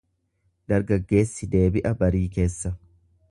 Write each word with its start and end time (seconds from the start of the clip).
Dargaggeessi 0.71 1.49
deebi'a 1.57 1.93
barii 2.01 2.25
keessa. 2.39 2.75